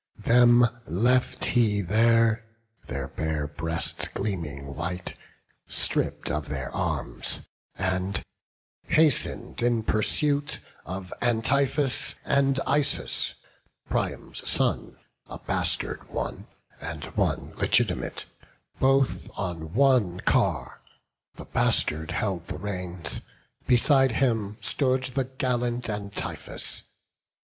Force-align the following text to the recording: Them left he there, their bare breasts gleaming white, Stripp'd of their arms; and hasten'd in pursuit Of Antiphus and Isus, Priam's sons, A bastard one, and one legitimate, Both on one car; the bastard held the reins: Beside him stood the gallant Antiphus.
Them 0.23 0.67
left 0.87 1.45
he 1.45 1.79
there, 1.79 2.43
their 2.87 3.07
bare 3.07 3.45
breasts 3.45 4.07
gleaming 4.07 4.73
white, 4.73 5.15
Stripp'd 5.67 6.31
of 6.31 6.49
their 6.49 6.75
arms; 6.75 7.41
and 7.77 8.23
hasten'd 8.87 9.61
in 9.61 9.83
pursuit 9.83 10.57
Of 10.87 11.13
Antiphus 11.21 12.15
and 12.25 12.59
Isus, 12.65 13.35
Priam's 13.91 14.49
sons, 14.49 14.97
A 15.27 15.37
bastard 15.37 16.09
one, 16.09 16.47
and 16.79 17.05
one 17.15 17.53
legitimate, 17.57 18.25
Both 18.79 19.29
on 19.37 19.71
one 19.73 20.19
car; 20.21 20.81
the 21.35 21.45
bastard 21.45 22.09
held 22.09 22.45
the 22.45 22.57
reins: 22.57 23.19
Beside 23.67 24.13
him 24.13 24.57
stood 24.61 25.03
the 25.13 25.25
gallant 25.25 25.91
Antiphus. 25.91 26.85